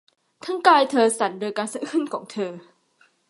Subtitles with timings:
[0.45, 2.51] ทั้งกายเธอสั่นโดยการสะอื้นของเธอ